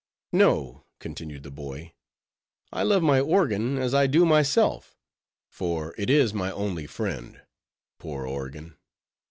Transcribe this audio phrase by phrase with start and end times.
[0.31, 1.93] "No," continued the boy,
[2.73, 4.97] "I love my organ as I do myself,
[5.51, 7.39] for it is my only friend,
[7.99, 8.77] poor organ!